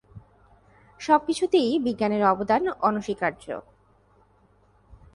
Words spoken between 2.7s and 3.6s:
অনস্বীকার্য।